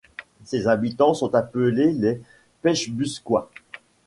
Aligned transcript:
Ses 0.45 0.67
habitants 0.67 1.13
sont 1.13 1.35
appelés 1.35 1.91
les 1.91 2.19
Pechbusquois. 2.63 3.51